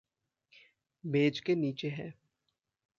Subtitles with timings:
[1.03, 2.13] मेज़ के नीचे है।